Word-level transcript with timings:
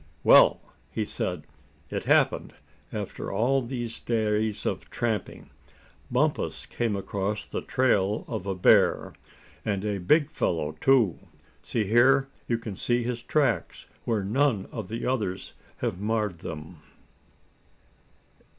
"Well," 0.23 0.59
he 0.89 1.05
said, 1.05 1.45
"it 1.91 2.05
happened, 2.05 2.55
after 2.91 3.31
all 3.31 3.61
these 3.61 3.99
days 3.99 4.65
of 4.65 4.89
tramping. 4.89 5.51
Bumpus 6.09 6.65
came 6.65 6.95
across 6.95 7.45
the 7.45 7.61
trail 7.61 8.25
of 8.27 8.47
a 8.47 8.55
bear, 8.55 9.13
and 9.63 9.85
a 9.85 9.99
big 9.99 10.31
fellow 10.31 10.71
too. 10.71 11.19
See 11.61 11.83
here, 11.83 12.29
you 12.47 12.57
can 12.57 12.75
see 12.75 13.03
his 13.03 13.21
tracks, 13.21 13.85
where 14.03 14.23
none 14.23 14.65
of 14.71 14.87
the 14.87 15.05
others 15.05 15.53
have 15.85 16.01
marred 16.01 16.39
them." 16.39 16.81